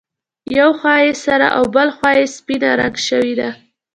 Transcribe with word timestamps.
یوه 0.57 0.75
خوا 0.79 0.95
یې 1.05 1.13
سره 1.25 1.47
او 1.57 1.63
بله 1.75 1.91
خوا 1.97 2.11
یې 2.19 2.25
سپینه 2.37 2.69
رنګ 2.79 2.95
شوې 3.07 3.33
ده. 3.39 3.49